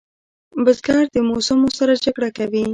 [0.63, 2.63] بزګر د موسمو سره جګړه کوي